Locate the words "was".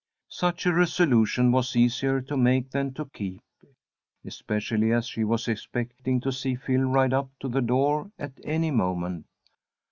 1.51-1.75, 5.23-5.47